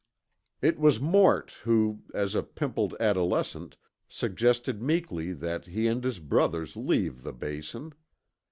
[0.63, 3.77] It was Mort who, as a pimpled adolescent,
[4.09, 7.93] suggested meekly that he and his brothers leave the Basin.